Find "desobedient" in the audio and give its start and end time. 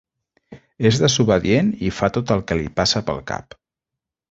1.03-1.69